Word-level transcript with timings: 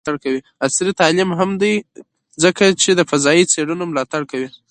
عصري 0.65 0.91
تعلیم 1.01 1.27
مهم 1.33 1.51
دی 1.61 1.73
ځکه 2.43 2.63
چې 2.81 2.89
د 2.95 3.01
فضايي 3.11 3.43
څیړنو 3.53 3.83
ملاتړ 3.91 4.21
کوي. 4.31 4.49